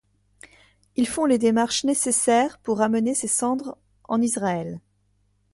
[0.95, 4.79] Ils font les démarches nécessaires pour amener ses cendres en Israël.